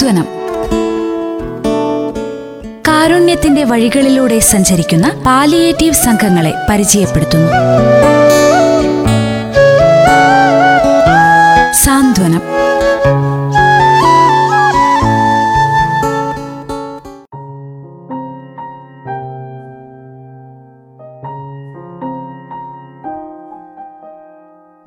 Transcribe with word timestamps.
സാന്ത്വനം 0.00 0.28
കാരുണ്യത്തിന്റെ 2.88 3.64
വഴികളിലൂടെ 3.64 4.38
സഞ്ചരിക്കുന്ന 4.38 5.06
പാലിയേറ്റീവ് 5.26 5.94
സംഘങ്ങളെ 5.94 6.52
പരിചയപ്പെടുത്തുന്നു. 6.70 7.50
സാന്ത്വനം 11.84 12.19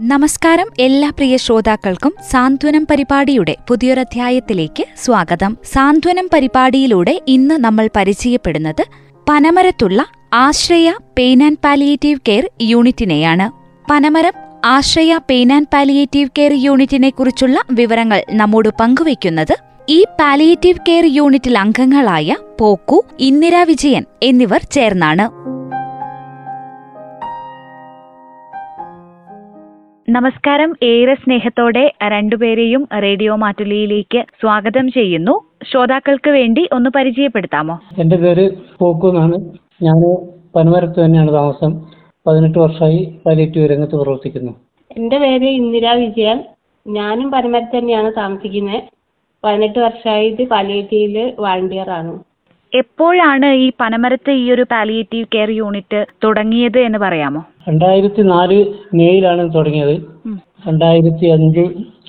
നമസ്കാരം 0.05 0.69
എല്ലാ 0.79 1.09
പ്രിയ 1.09 1.37
ശ്രോതാക്കൾക്കും 1.37 2.13
സാന്ത്വനം 2.31 2.87
പരിപാടിയുടെ 2.91 3.55
പുതിയൊരധ്യായത്തിലേക്ക് 3.69 4.83
സ്വാഗതം. 4.97 5.57
സാന്ത്വനം 5.73 6.29
പരിപാടിയിലൂടെ 6.33 7.21
ഇന്ന് 7.27 7.55
നമ്മൾ 7.55 7.89
പരിചയപ്പെടുന്നത് 7.95 8.83
പനമരത്തുള്ള 9.29 10.05
Ashraya 10.33 10.93
pain 11.17 11.43
and 11.43 11.57
palliative 11.57 12.19
care 12.27 12.49
യൂണിറ്റിനെയാണ്. 12.61 13.51
Panamaram 13.91 14.31
Ashraya 14.65 15.19
pain 15.29 15.53
and 15.53 15.71
palliative 15.73 16.29
care 16.37 16.53
യൂണിറ്റിനെ 16.53 17.09
കുറിച്ചുള്ള 17.09 17.59
വിവരങ്ങൾ 17.71 18.23
നമ്മോട് 18.31 18.69
പങ്കുവയ്ക്കുന്നത് 18.79 19.55
ഈ 19.89 20.03
പാലിയേറ്റീവ് 20.19 20.85
കെയർ 20.89 21.05
യൂണിറ്റിൽ 21.05 21.57
അംഗങ്ങളായ 21.57 22.35
പോക്കു 22.59 23.05
ഇന്ദിരാ 23.19 23.63
വിജയൻ 23.63 24.05
എന്നിവർ 24.23 24.61
ചേർന്നാണ്. 24.71 25.42
നമസ്കാരം. 30.09 30.73
ഏറെ 30.83 31.13
സ്നേഹത്തോടെ 31.15 31.93
രണ്ടുപേരെയും 32.07 32.87
റേഡിയോ 33.01 33.35
മാറ്റുലിയിലേക്ക് 33.35 34.23
സ്വാഗതം 34.41 34.91
ചെയ്യുന്നു. 34.91 35.35
ശ്രോതാക്കൾക്ക് 35.71 36.29
വേണ്ടി 36.29 36.69
ഒന്ന് 36.71 36.89
പരിചയപ്പെടുത്താമോ? 36.95 37.79
എന്റെ 37.99 38.15
പേര് 38.15 38.49
പോക്കു 38.79 39.07
എന്നാണ്. 39.07 39.37
ഞാൻ 39.81 39.95
പനമരത്ത് 40.55 41.05
തന്നെയാണ് 41.05 41.33
താമസം. 41.33 41.71
പതിനെട്ട് 42.27 42.59
വർഷമായി 42.59 43.19
പാലിയേറ്റീവ് 43.25 43.69
രംഗത്ത് 43.71 43.95
പ്രവർത്തിക്കുന്നു. 43.95 44.51
എന്റെ 44.97 45.17
പേര് 45.17 45.45
ഇന്ദിര 45.45 45.93
വിജയൻ. 45.93 46.43
ഞാനും 46.87 47.31
പനമരത്ത് 47.31 47.77
തന്നെയാണ് 47.77 48.11
താമസിക്കുന്നത്. 48.17 48.83
പതിനെട്ട് 49.43 49.79
വർഷമായിട്ട് 49.79 50.43
പാലിയേറ്റീവിൽ 50.43 51.33
വാളണ്ടിയർ 51.39 51.89
ആണ്. 51.89 52.19
എപ്പോഴാണ് 52.75 53.45
ഈ 53.45 53.71
പനമരത്ത് 53.81 54.31
ഈ 54.31 54.51
ഒരു 54.51 54.65
പാലിയേറ്റീവ് 54.71 55.27
കെയർ 55.35 55.49
യൂണിറ്റ് 55.51 56.05
തുടങ്ങിയത് 56.23 56.79
എന്ന് 56.79 56.99
പറയാമോ? 56.99 57.41
രണ്ടായിരത്തി 57.67 58.21
നാല് 58.29 58.57
മെയ്യിലാണ് 58.93 59.43
തുടങ്ങിയത്. 59.55 59.95
രണ്ടായിരത്തി 60.65 61.25
അഞ്ച് 61.35 61.63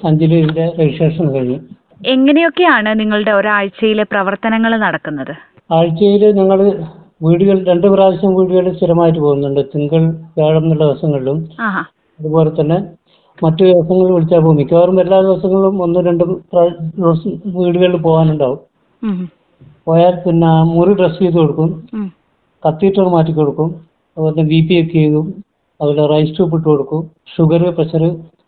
അഞ്ചിൽ 0.04 0.32
ഇതിന്റെ 0.34 0.64
രജിസ്ട്രേഷൻ 0.78 1.26
കഴിഞ്ഞു. 1.34 1.58
എങ്ങനെയൊക്കെയാണ് 2.06 2.90
നിങ്ങളുടെ 3.00 3.32
ഒരാഴ്ചയിലെ 3.32 4.04
പ്രവർത്തനങ്ങൾ 4.04 4.72
നടക്കുന്നത്? 4.84 5.32
ആഴ്ചയിൽ 5.70 6.22
ഞങ്ങൾ 6.38 6.58
വീടുകൾ 7.20 7.58
രണ്ട് 7.68 7.86
പ്രാവശ്യം 7.86 8.32
വീടുകളിൽ 8.36 8.72
സ്ഥിരമായിട്ട് 8.74 9.20
പോകുന്നുണ്ട്. 9.20 9.60
തിങ്കൾ 9.72 10.02
വ്യാഴം 10.36 10.62
എന്നുള്ള 10.62 10.84
ദിവസങ്ങളിലും. 10.84 11.38
അതുപോലെ 12.18 12.50
തന്നെ 12.58 12.78
മറ്റു 13.38 13.62
ദിവസങ്ങളിൽ 13.64 14.12
വിളിച്ചാൽ 14.12 14.40
പോകും. 14.40 14.58
മിക്കവാറും 14.60 14.98
എല്ലാ 15.00 15.18
ദിവസങ്ങളിലും 15.22 15.76
ഒന്നും 15.82 16.02
രണ്ടും 16.08 16.30
ദിവസം 16.98 17.30
വീടുകളിൽ 17.56 17.96
പോകാനുണ്ടാവും. 18.02 18.60
പോയാൽ 19.86 20.14
പിന്നെ 20.24 20.50
മുറി 20.74 20.92
ഡ്രസ് 20.94 21.18
ചെയ്ത് 21.18 21.38
കൊടുക്കും. 21.38 21.70
കത്തീറ്റർ 22.62 23.06
മാറ്റി 23.14 23.32
കൊടുക്കും. 23.32 23.70
അതുപോലെ 24.16 24.42
ബി 24.50 24.58
പി 24.68 24.74
ഒക്കെ 24.82 24.94
ചെയ്തു 24.98 25.20
അതുപോലെ 25.80 26.04
റൈസ് 26.12 26.34
ട്യൂബ് 26.36 26.56
ഇട്ട് 26.58 26.68
കൊടുക്കും 26.68 27.02
ഷുഗർ 27.32 27.62
പ്രഷർ 27.78 28.02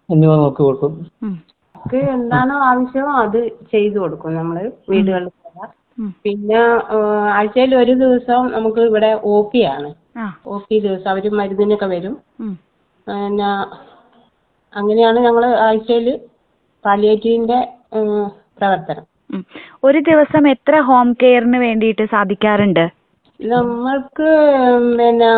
എന്നിവ 0.09 0.33
നോക്കി 0.43 0.63
കൊടുക്കും. 0.63 0.93
നമുക്ക് 1.75 2.01
എന്താണോ 2.17 2.57
ആവശ്യം 2.69 3.09
അത് 3.23 3.41
ചെയ്തു 3.73 3.97
കൊടുക്കും 4.03 4.37
നമ്മൾ 4.39 4.57
വീടുകളിൽ 4.91 5.33
പിന്നെ 6.25 6.61
ആഴ്ചയിൽ 7.37 7.73
ഒരു 7.83 7.93
ദിവസം 8.03 8.41
നമുക്ക് 8.55 8.81
ഇവിടെ 8.89 9.11
ഒ 9.33 9.37
പി 9.53 9.61
ആണ്. 9.75 9.89
ആ, 10.17 10.25
ഒ 10.47 10.57
പി 10.67 10.77
ദിവസം 10.87 11.09
അവർ 11.13 11.25
മരുന്നിനൊക്കെ 11.39 11.89
വരും. 11.95 12.15
പിന്നെ 13.07 13.51
അങ്ങനെയാണ് 14.73 15.19
ഞങ്ങൾ 15.27 15.45
ആഴ്ചയിൽ 15.67 16.09
പാലിയേറ്റീവിന്റെ 16.85 17.59
പ്രവർത്തനം. 18.59 19.05
ഒരു 19.87 20.01
ദിവസം 20.11 20.43
എത്ര 20.55 20.75
ഹോം 20.89 21.09
കെയറിന് 21.23 21.59
വേണ്ടിയിട്ട് 21.65 22.05
സാധിക്കാറുണ്ട്? 22.15 22.85
നമ്മൾക്ക് 23.41 24.29
പിന്നെ 24.99 25.31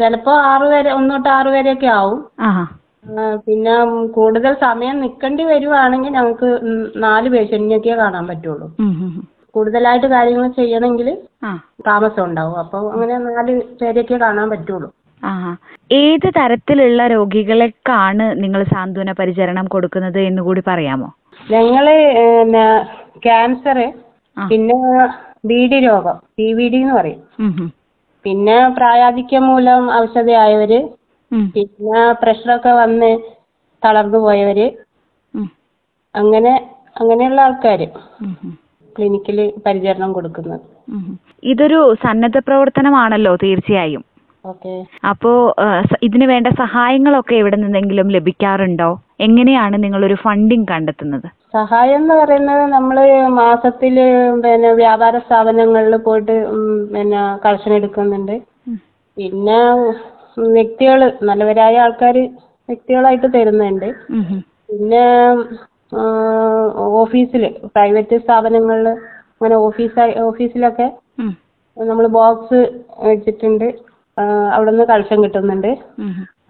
ചിലപ്പോ 0.00 0.32
ആറ് 0.50 0.66
വരെ 0.72 0.90
ഒന്ന് 0.98 1.14
തൊട്ട് 1.14 1.30
ആറ് 1.36 1.70
ഒക്കെ 1.74 1.88
ആവും. 1.98 2.20
പിന്നെ 3.46 3.74
കൂടുതൽ 4.16 4.52
സമയം 4.64 4.96
നിൽക്കേണ്ടി 5.02 5.42
വരുവാണെങ്കിൽ 5.50 6.12
ഞങ്ങൾക്ക് 6.16 6.48
നാല് 7.04 7.28
പേഷ്യന്റിനെയൊക്കെ 7.34 7.94
കാണാൻ 8.02 8.24
പറ്റുള്ളൂ. 8.30 8.66
കൂടുതലായിട്ട് 9.54 10.08
കാര്യങ്ങൾ 10.14 10.46
ചെയ്യണമെങ്കിൽ 10.58 11.08
താമസം 11.86 12.22
ഉണ്ടാവും. 12.24 12.56
അപ്പൊ 12.62 12.78
അങ്ങനെ 12.92 13.14
നാല് 13.28 13.52
പേരെയൊക്കെ 13.80 14.18
കാണാൻ 14.24 14.48
പറ്റുള്ളൂ. 14.50 14.88
ഏത് 16.02 16.26
തരത്തിലുള്ള 16.36 17.06
രോഗികളെക്കാണ് 17.14 18.26
നിങ്ങൾ 18.42 18.60
സാന്ത്വന 18.74 19.12
പരിചരണം 19.18 19.66
കൊടുക്കുന്നത് 19.74 20.20
എന്ന് 20.28 20.42
കൂടി 20.46 20.62
പറയാമോ? 20.68 21.08
ഞങ്ങൾ 21.52 21.86
പിന്നെ 22.38 22.66
ക്യാൻസർ 23.26 23.78
പിന്നെ 24.36 24.76
ബി 25.44 25.60
ഡി 25.70 25.78
രോഗം 25.86 26.16
പി 26.38 26.46
വി 26.56 26.66
ഡി 26.72 26.78
എന്ന് 26.84 26.94
പറയും. 26.98 27.20
പിന്നെ 28.24 28.56
പ്രായാധിക്യം 28.78 29.44
മൂലം 29.50 29.82
അവശതയായവർ 29.98 30.72
ഉം, 31.30 31.44
പിന്നെ 31.54 32.00
പ്രഷറൊക്കെ 32.22 32.72
വന്ന് 32.80 33.10
തളർന്നു 33.82 34.18
പോയവര് 34.24 34.66
അങ്ങനെ 36.14 36.52
അങ്ങനെയുള്ള 37.00 37.40
ആൾക്കാര് 37.46 37.86
ക്ലിനിക്കിൽ 38.96 39.36
പരിചരണം 39.66 40.10
കൊടുക്കുന്നത്. 40.12 40.64
ഇതൊരു 41.52 41.78
സന്നദ്ധ 42.04 42.38
പ്രവർത്തനമാണല്ലോ 42.46 43.32
തീർച്ചയായും. 43.44 44.02
ഓക്കെ. 44.44 44.72
അപ്പോ 45.10 45.30
ഇതിന് 46.02 46.26
വേണ്ട 46.32 46.48
സഹായങ്ങളൊക്കെ 46.62 47.34
എവിടെ 47.34 47.56
നിന്നെങ്കിലും 47.56 48.08
ലഭിക്കാറുണ്ടോ? 48.16 48.90
എങ്ങനെയാണ് 49.26 49.76
നിങ്ങൾ 49.84 50.00
ഒരു 50.08 50.16
ഫണ്ടിങ് 50.24 50.68
കണ്ടെത്തുന്നത്? 50.72 51.28
സഹായം 51.54 51.96
എന്ന് 51.96 52.14
പറയുന്നത് 52.14 52.62
നമ്മൾ 52.72 52.96
മാസത്തിൽ 53.38 53.96
പിന്നെ 54.44 54.72
വ്യാപാര 54.72 55.18
സ്ഥാപനങ്ങളിൽ 55.18 55.96
പോയിട്ട് 55.96 56.34
പിന്നെ 56.92 57.20
കളക്ഷൻ 57.44 57.72
എടുക്കുന്നുണ്ട്. 57.74 58.36
പിന്നെ 59.16 59.58
വ്യക്തികൾ 60.52 61.00
നല്ലവരായ 61.22 61.78
ആൾക്കാർ 61.78 62.16
വ്യക്തികളായിട്ട് 62.68 63.28
തരുന്നുണ്ട്. 63.34 63.88
പിന്നെ 64.68 65.04
ഓഫീസിൽ 67.00 67.44
പ്രൈവറ്റ് 67.74 68.16
സ്ഥാപനങ്ങളിൽ 68.16 68.88
അങ്ങനെ 68.88 69.54
ഓഫീസായി 69.66 70.12
ഓഫീസിലൊക്കെ 70.20 70.86
നമ്മൾ 71.76 72.06
ബോക്സ് 72.16 72.60
വെച്ചിട്ടുണ്ട്. 73.02 73.68
ആ, 74.16 74.22
അവിടെ 74.54 74.70
നിന്ന് 74.70 74.84
കളക്ഷൻ 74.84 75.22
കിട്ടുന്നുണ്ട്. 75.22 75.70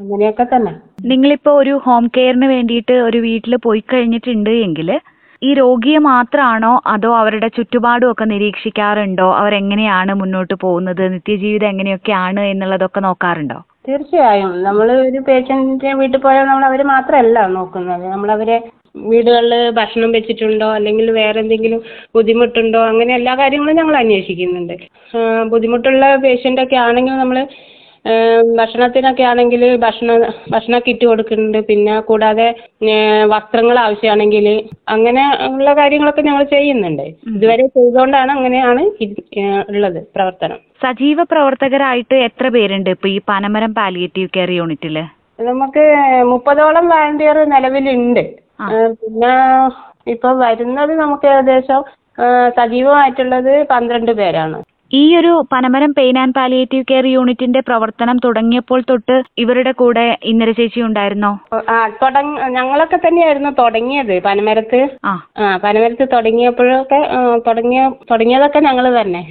അങ്ങനെയൊക്കെ 0.00 0.47
തന്നെ. 0.55 0.72
നിങ്ങളിപ്പോ 1.05 1.53
ഒരു 1.59 1.81
ഹോം 1.84 2.06
കെയറിന് 2.06 2.47
വേണ്ടിയിട്ട് 2.47 2.93
ഒരു 2.93 3.19
വീട്ടിൽ 3.19 3.56
പോയി 3.56 3.83
കഴിഞ്ഞിട്ടുണ്ട് 3.93 4.50
എങ്കിൽ 4.50 5.00
ഈ 5.43 5.55
രോഗിയെ 5.55 5.99
മാത്രമാണോ 5.99 6.83
അതോ 6.87 7.16
അവരുടെ 7.16 7.49
ചുറ്റുപാടും 7.49 8.12
ഒക്കെ 8.12 8.25
നിരീക്ഷിക്കാറുണ്ടോ? 8.25 9.34
അവരെങ്ങനെയാണ് 9.34 10.15
മുന്നോട്ട് 10.15 10.55
പോകുന്നത്? 10.55 11.12
നിത്യജീവിതം 11.12 11.66
എങ്ങനെയൊക്കെയാണ് 11.66 12.41
എന്നുള്ളതൊക്കെ 12.41 13.00
നോക്കാറുണ്ടോ? 13.00 13.59
തീർച്ചയായും. 13.88 14.62
നമ്മൾ 14.62 14.93
ഒരു 14.93 15.19
പേഷ്യന്റിന്റെ 15.19 15.93
വീട്ടിൽ 15.93 16.19
പോയാൽ 16.19 16.44
നമ്മൾ 16.44 16.65
അവരെ 16.65 16.84
മാത്രമല്ല 16.84 17.47
നോക്കുന്നത്. 17.47 18.05
നമ്മൾ 18.09 18.31
അവരെ 18.32 18.71
വീടുകളിൽ 18.97 19.71
ഭക്ഷണം 19.71 20.12
വെച്ചിട്ടുണ്ടോ? 20.12 20.75
അല്ലെങ്കിൽ 20.75 21.11
വേറെ 21.11 21.41
എന്തെങ്കിലും 21.41 21.82
ബുദ്ധിമുട്ടുണ്ടോ? 22.15 22.87
അങ്ങനെ 22.87 23.15
എല്ലാ 23.15 23.34
കാര്യങ്ങളും 23.34 23.77
ഞങ്ങൾ 23.77 23.97
അന്വേഷിക്കുന്നുണ്ട്. 23.97 24.77
ബുദ്ധിമുട്ടുള്ള 25.49 26.17
പേഷ്യന്റ് 26.17 26.61
ഒക്കെ 26.61 26.77
ആണെങ്കിൽ 26.77 27.12
നമ്മൾ 27.12 27.47
ഭക്ഷണത്തിനൊക്കെ 28.59 29.25
ആണെങ്കിൽ 29.31 29.62
ഭക്ഷണ 29.84 30.11
ഭക്ഷണ 30.53 30.75
കിറ്റ് 30.87 31.05
കൊടുക്കുന്നുണ്ട്. 31.11 31.59
പിന്നെ 31.69 31.94
കൂടാതെ 32.09 32.47
വസ്ത്രങ്ങൾ 33.32 33.76
ആവശ്യമാണെങ്കിൽ 33.85 34.47
അങ്ങനെ 34.94 35.25
ഉള്ള 35.50 35.70
കാര്യങ്ങളൊക്കെ 35.81 36.23
ഞങ്ങൾ 36.29 36.44
ചെയ്യുന്നുണ്ട്. 36.55 37.06
ഇതുവരെ 37.37 37.67
ചെയ്തുകൊണ്ടാണ് 37.76 38.32
അങ്ങനെയാണ് 38.37 38.82
ഉള്ളത് 39.73 40.00
പ്രവർത്തനം. 40.17 40.58
സജീവ 40.85 41.23
പ്രവർത്തകരായിട്ട് 41.32 42.17
എത്ര 42.29 42.49
പേരുണ്ട് 42.56 42.91
ഇപ്പൊ 42.97 43.08
ഈ 43.17 43.19
പനമരം 43.31 43.73
പാലിയേറ്റീവ് 43.81 44.35
കെയർ 44.37 44.53
യൂണിറ്റിൽ 44.58 44.99
നമുക്ക് 45.50 45.85
മുപ്പതോളം 46.32 46.87
വാളണ്ടിയർ 46.93 47.38
നിലവിലുണ്ട്. 47.53 48.25
പിന്നെ 49.00 49.35
ഇപ്പൊ 50.14 50.29
വരുന്നത് 50.43 50.93
നമുക്ക് 51.03 51.26
ഏകദേശം 51.35 51.81
സജീവമായിട്ടുള്ളത് 52.58 53.53
പന്ത്രണ്ട് 53.73 54.12
പേരാണ്. 54.19 54.58
ഈ 54.92 55.16
ഒരു 55.16 55.32
Panamaram 55.52 55.94
pain 55.94 56.19
and 56.19 56.34
palliative 56.34 56.84
care 56.90 57.06
യൂണിറ്റിന്റെ 57.06 57.60
പ്രവർത്തനം 57.60 58.16
തുടങ്ങിയപ്പോൾ 58.25 58.81
തൊട്ട് 58.90 59.16
ഇവരുടെ 59.38 59.72
കൂടെ 59.72 60.04
ഇന്ദിര 60.25 60.50
ചേച്ചി 60.50 60.81
ഉണ്ടായിരുന്നോ? 60.81 61.31
ആ 61.69 61.76
തുടങ്ങ 62.02 62.48
ഞങ്ങളൊക്കെ 62.48 62.96
തന്നെയായിരുന്നു 62.96 63.50
തുടങ്ങിയത് 63.58 64.22
പനമരത്ത്. 64.22 64.81
ആ. 65.04 65.12
പനമരത്ത് 65.64 66.08
തുടങ്ങിയപ്പോഴൊക്കെ 66.12 67.00
തുടങ്ങിയ 67.46 67.82
തുടങ്ങിയതൊക്കെ 68.10 68.60
ഞങ്ങൾ 68.60 69.00
തന്നെ. 69.00 69.22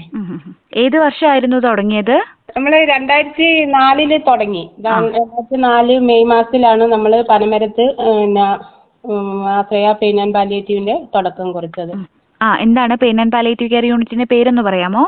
ഏത് 0.76 0.98
വർഷമായിരുന്നു 0.98 1.60
തുടങ്ങിയത്? 1.60 2.16
നമ്മൾ 2.58 2.74
രണ്ടായിരത്തി 2.86 3.48
നാലിൽ 3.74 4.18
തുടങ്ങി 4.28 4.64
രണ്ടായിരത്തി 4.86 5.58
നാല് 5.60 6.00
മെയ് 6.00 6.26
മാസത്തിലാണ് 6.26 6.84
നമ്മൾ 6.88 7.22
പനമരത്ത് 7.30 7.86
പിന്നെ 8.00 8.48
ആശ്രയ 9.58 9.92
പെയിൻ 10.02 10.22
ആൻഡ് 10.22 10.34
പാലിയേറ്റീവിന്റെ 10.34 10.96
തുടക്കം 11.16 11.52
കുറിച്ചത്. 11.52 11.94
ആ 12.42 12.56
എന്താണ് 12.58 12.96
പെയിൻ 12.98 13.22
ആൻഡ് 13.22 13.32
പാലിയേറ്റീവ് 13.32 13.72
കെയർ 13.72 13.86
യൂണിറ്റിന്റെ 13.86 14.26
പേരൊന്ന് 14.26 14.62
പറയാമോ? 14.62 15.04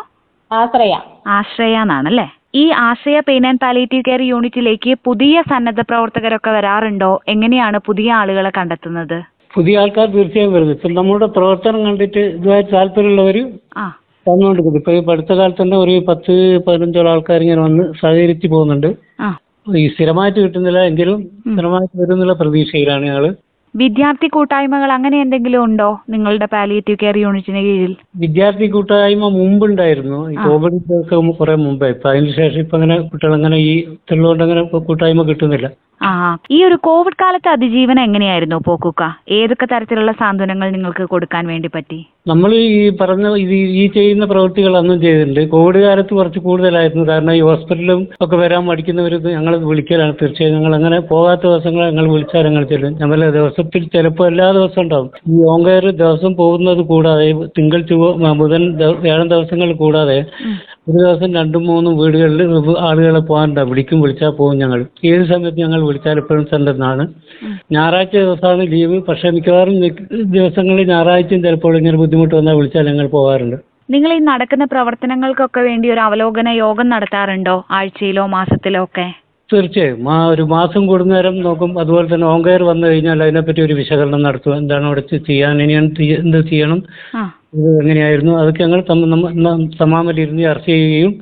ആശ്രയ. 0.51 0.93
ആശ്രയ 1.27 1.75
എന്നാണല്ലേ 1.81 2.27
ഈ 2.55 2.71
Ashraya 2.79 3.19
pain 3.19 3.47
and 3.47 3.59
palliative 3.59 4.03
care 4.07 4.21
യൂണിറ്റിലേക്ക് 4.21 4.97
പുതിയ 5.05 5.41
സന്നദ്ധ 5.41 5.81
പ്രവർത്തകരൊക്കെ 5.81 6.51
വരാറുണ്ടോ? 6.51 7.19
എങ്ങനെയാണ് 7.27 7.77
പുതിയ 7.85 8.13
ആളുകളെ 8.13 8.51
കണ്ടെത്തുന്നത്? 8.57 9.17
പുതിയ 9.53 9.79
ആൾക്കാർ 9.79 10.07
തീർച്ചയായും 10.07 10.53
വരുന്നത്. 10.53 10.75
ഇപ്പം 10.75 10.93
നമ്മുടെ 10.93 11.25
പ്രവർത്തനം 11.27 11.85
കണ്ടിട്ട് 11.85 12.19
ഇതുമായി 12.35 12.61
താല്പര്യമുള്ളവർ 12.73 13.37
ആ. 13.77 13.85
വന്നുകൊണ്ടിരിക്കുന്നു. 14.25 14.79
ഇപ്പൊ 14.79 14.91
ഈ 14.91 15.15
അടുത്ത 15.15 15.33
കാലത്ത് 15.33 15.61
തന്നെ 15.61 15.77
ഒരു 15.77 16.05
പത്ത് 16.07 16.33
പതിനഞ്ചോളം 16.67 17.11
ആൾക്കാർ 17.11 17.41
ഇങ്ങനെ 17.41 17.61
വന്ന് 17.61 17.93
സഹകരിച്ചു 18.01 18.47
പോകുന്നുണ്ട്. 18.47 18.89
ആ. 19.21 19.29
ഈ 19.75 19.87
സ്ഥിരമായിട്ട് 19.87 20.39
കിട്ടുന്നില്ല 20.39 20.79
എങ്കിലും 20.83 21.17
സ്ഥിരമായിട്ട് 21.47 22.01
വരുന്നുള്ള 22.01 22.33
പ്രതീക്ഷയിലാണ് 22.33 23.05
ഞങ്ങൾ 23.05 23.25
വിദ്യാർത്ഥി 23.75 24.27
കൂട്ടായ്മകൾ 24.27 24.91
അങ്ങനെ 24.91 25.21
എന്തെങ്കിലും 25.21 25.63
ഉണ്ടോ 25.63 25.89
നിങ്ങളുടെ 26.09 26.45
പാലിയേറ്റീവ് 26.45 26.97
കെയർ 27.01 27.17
യൂണിറ്റിന് 27.17 27.57
കീഴിൽ? 27.57 27.93
വിദ്യാർത്ഥി 28.15 28.67
കൂട്ടായ്മ 28.67 29.29
മുമ്പുണ്ടായിരുന്നു. 29.29 30.31
ഈ 30.33 30.35
കോവിഡ് 30.35 30.81
കുറെ 31.39 31.55
മുമ്പേ. 31.55 31.89
ഇപ്പൊ 31.89 32.09
അതിന് 32.09 32.33
ശേഷം 32.39 32.59
ഇപ്പൊ 32.59 32.77
അങ്ങനെ 32.77 32.97
കുട്ടികൾ 33.01 33.33
അങ്ങനെ 33.33 33.57
ഈ 33.69 33.71
തെള്ളുകൊണ്ട് 34.11 34.43
അങ്ങനെ 34.43 34.63
കൂട്ടായ്മ 34.63 35.23
കിട്ടുന്നില്ല. 35.23 35.69
ആ 36.03 36.11
ഈ 36.51 36.63
ഒരു 36.63 36.75
കോവിഡ് 36.75 37.19
കാലത്തെ 37.21 37.49
അതിജീവനം 37.49 38.03
എങ്ങനെയായിരുന്നു 38.03 38.57
പോക്കുക്ക? 38.67 39.03
ഏതൊക്കെ 39.29 39.65
തരത്തിലുള്ള 39.65 40.11
സാന്ത്വനങ്ങൾ 40.11 40.67
നിങ്ങൾക്ക് 40.69 41.03
കൊടുക്കാൻ 41.03 41.43
വേണ്ടി 41.47 41.69
പറ്റി? 41.73 41.99
നമ്മൾ 42.27 42.51
ഈ 42.53 42.89
പറഞ്ഞ 43.01 43.25
ഈ 43.81 43.83
ചെയ്യുന്ന 43.97 44.25
പ്രവൃത്തികൾ 44.25 44.77
അന്നും 44.77 45.01
ചെയ്തിട്ടുണ്ട്. 45.01 45.41
കോവിഡ് 45.49 45.79
കാലത്ത് 45.85 46.13
കുറച്ച് 46.13 46.39
കൂടുതലായിരുന്നു. 46.39 47.03
കാരണം 47.09 47.33
ഈ 47.33 47.41
ഹോസ്പിറ്റലും 47.41 48.07
ഒക്കെ 48.21 48.35
വരാൻ 48.35 48.63
മടിക്കുന്നവർ 48.65 49.15
ഞങ്ങൾ 49.37 49.55
വിളിക്കലാണ്. 49.71 50.15
തീർച്ചയായും 50.21 50.55
ഞങ്ങൾ 50.57 50.75
അങ്ങനെ 50.75 50.99
പോകാത്ത 50.99 51.41
ദിവസങ്ങൾ 51.41 51.83
ഞങ്ങൾ 51.89 52.07
വിളിച്ചാൽ 52.11 52.47
ഞങ്ങൾ 52.49 52.65
ചെല്ലും. 52.73 52.93
ഞങ്ങൾ 53.03 53.21
ദിവസത്തിൽ 53.61 53.83
ചിലപ്പോൾ 53.95 54.27
എല്ലാ 54.27 54.51
ദിവസവും 54.51 54.83
ഉണ്ടാവും. 54.83 55.09
ഈ 55.27 55.37
ഓങ്കയർ 55.53 55.85
ദിവസം 56.01 56.31
പോകുന്നത് 56.35 56.81
കൂടാതെ 56.91 57.25
തിങ്കൾ 57.57 57.81
ചൊവ്വ 57.89 58.31
ബുധൻ 58.41 58.63
വ്യാഴം 59.05 59.27
ദിവസങ്ങൾ 59.33 59.69
കൂടാതെ 59.81 60.17
ഒരു 60.89 60.97
ദിവസം 61.03 61.29
രണ്ടും 61.33 61.63
മൂന്നും 61.69 61.93
വീടുകളിൽ 61.97 62.41
ആളുകളെ 62.87 63.21
പോകാനുണ്ടാവും. 63.29 63.69
വിളിക്കും 63.69 64.01
വിളിച്ചാൽ 64.01 64.31
പോകും 64.39 64.57
ഞങ്ങൾ. 64.59 64.79
ഏത് 65.05 65.23
സമയത്ത് 65.31 65.59
ഞങ്ങൾ 65.59 65.81
വിളിച്ചാൽ 65.87 66.17
എപ്പോഴും 66.17 66.45
സെന്ററിനാണ് 66.45 67.03
ഞായറാഴ്ച 67.71 68.15
ദിവസമാണ് 68.17 68.63
ലീവ്. 68.71 68.97
പക്ഷെ 69.09 69.29
മിക്കവാറും 69.29 69.75
ദിവസങ്ങളിൽ 70.37 70.87
ഞായറാഴ്ചയും 70.93 71.43
ചിലപ്പോൾ 71.43 71.77
ഇങ്ങനെ 71.77 71.97
ബുദ്ധിമുട്ട് 71.97 72.35
വന്നാൽ 72.35 72.55
വിളിച്ചാൽ 72.55 72.87
ഞങ്ങൾ 72.91 73.07
പോകാറുണ്ട്. 73.17 73.57
നിങ്ങൾ 73.89 74.11
ഈ 74.13 74.19
നടക്കുന്ന 74.23 74.65
പ്രവർത്തനങ്ങൾക്കൊക്കെ 74.71 75.61
വേണ്ടി 75.61 75.87
ഒരു 75.93 75.99
അവലോകന 75.99 76.49
യോഗം 76.63 76.87
നടത്താറുണ്ടോ? 76.89 77.55
ആഴ്ചയിലോ 77.71 78.25
മാസത്തിലോ 78.35 78.83
ഒക്കെ? 78.83 79.07
തീർച്ചയായും. 79.53 80.09
ആ 80.11 80.25
ഒരു 80.25 80.41
മാസം 80.41 80.87
കൂടുന്നേരം 80.87 81.41
നോക്കും. 81.41 81.79
അതുപോലെ 81.79 82.15
തന്നെ 82.15 82.27
ഓങ്കയർ 82.27 82.63
വന്നു 82.63 82.87
കഴിഞ്ഞാൽ 82.87 83.23
അതിനെപ്പറ്റി 83.23 83.61
ഒരു 83.61 83.73
വിശകലനം 83.73 84.23
നടത്തും 84.23 84.57
എന്താണ് 84.57 84.85
അവിടെ 84.85 85.01
ചെയ്യാൻ? 85.17 85.61
ഇനി 85.61 85.73
എന്ത് 85.73 85.95
ചെയ്യ- 85.95 86.19
എന്ത് 86.19 86.47
ചെയ്യണം? 86.47 86.83
ഇത് 87.53 87.69
എങ്ങനെയായിരുന്നു? 87.81 88.33
അതൊക്കെ 88.41 88.61
ഞങ്ങൾ 88.63 88.81
തമാമിലിരുന്ന് 89.81 90.43
ചർച്ച 90.47 90.67
ചെയ്യുകയും 90.73 91.13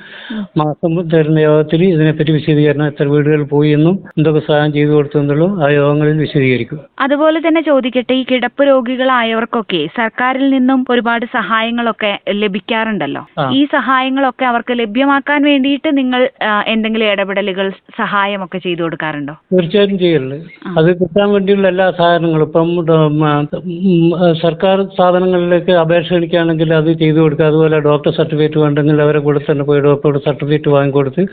മാസം 0.61 0.91
തരുന്ന 1.13 1.39
യോഗത്തിൽ 1.45 1.81
ഇതിനെപ്പറ്റി 1.93 2.31
വിശദീകരണം 2.37 2.85
എത്ര 2.91 3.05
വീടുകളിൽ 3.13 3.45
പോയി 3.53 3.69
എന്നും 3.77 3.95
എന്തൊക്കെ 4.17 4.41
സഹായം 4.47 4.71
ചെയ്തു 4.77 4.91
കൊടുത്തു 4.91 5.47
ആ 5.65 5.69
യോഗങ്ങളിൽ 5.77 6.17
വിശദീകരിക്കും. 6.25 6.79
അതുപോലെ 7.05 7.39
തന്നെ 7.45 7.61
ചോദിക്കട്ടെ 7.69 8.13
ഈ 8.21 8.23
കിടപ്പ് 8.31 8.61
രോഗികളായവർക്കൊക്കെ 8.69 9.81
സർക്കാരിൽ 9.99 10.45
നിന്നും 10.55 10.79
ഒരുപാട് 10.93 11.25
സഹായങ്ങളൊക്കെ 11.37 12.11
ലഭിക്കാറുണ്ടല്ലോ? 12.43 13.23
ഈ 13.59 13.61
സഹായങ്ങളൊക്കെ 13.75 14.45
അവർക്ക് 14.51 14.73
ലഭ്യമാക്കാൻ 14.81 15.41
വേണ്ടിയിട്ട് 15.49 15.91
നിങ്ങൾ 15.97 16.21
എന്തെങ്കിലും 16.73 17.07
ഇടപെടലുകൾ 17.13 17.69
സഹായമൊക്കെ 18.01 18.61
ചെയ്തു 18.67 18.81
കൊടുക്കാറുണ്ടോ? 18.83 19.35
തീർച്ചയായിട്ടും 19.53 19.99
ചെയ്യലുണ്ട്. 20.05 20.37
അത് 20.79 20.89
കിട്ടാൻ 21.01 21.27
വേണ്ടിയുള്ള 21.35 21.67
എല്ലാ 21.73 21.89
സഹായങ്ങളും 21.99 22.45
ഇപ്പം 22.49 22.69
സർക്കാർ 24.43 24.77
സ്ഥാപനങ്ങളിലേക്ക് 24.93 25.73
അപേക്ഷ 25.83 26.19
ക്ഷണിക്കുകയാണെങ്കിൽ 26.19 26.69
അത് 26.77 26.89
ചെയ്തു 27.01 27.19
കൊടുക്കുക. 27.24 27.45
അതുപോലെ 27.50 27.77
ഡോക്ടർ 27.88 28.12
സർട്ടിഫിക്കറ്റ് 28.18 28.60
വേണ്ടെങ്കിൽ 28.63 28.98
അവരെ 29.04 29.19
കൂടെ 29.25 29.39
തന്നെ 29.48 29.63
പോയി 29.68 29.81
ഡോക്ടറുടെ 29.86 30.21
സർട്ടിഫിക്കറ്റ് 30.27 30.69
വാങ്ങിക്കൊടുത്ത് 30.75 31.24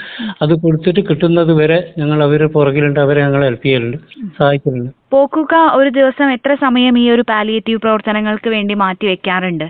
അത് 0.42 0.52
കൊടുത്തിട്ട് 0.64 1.02
കിട്ടുന്നത് 1.08 1.52
വരെ 1.60 1.78
ഞങ്ങൾ 2.00 2.18
അവരെ 2.26 2.46
പുറകിലുണ്ട്. 2.56 2.98
അവരെ 3.04 3.20
ഞങ്ങൾ 3.26 3.42
ഹെൽപ്പ് 3.48 3.64
ചെയ്യലുണ്ട്. 3.66 3.98
സഹായിക്കലുണ്ട്. 4.38 4.90
പോക്കുക 5.14 5.54
ഒരു 5.78 5.90
ദിവസം 5.98 6.28
എത്ര 6.36 6.52
സമയം 6.64 6.94
ഈ 7.02 7.04
ഒരു 7.14 7.24
പാലിയേറ്റീവ് 7.32 7.80
പ്രവർത്തനങ്ങൾക്ക് 7.84 8.48
വേണ്ടി 8.56 8.76
മാറ്റി 8.84 9.06
വെക്കാറുണ്ട്? 9.12 9.68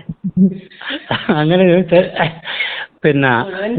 അങ്ങനെ 1.41 1.63
പിന്നെ 3.05 3.33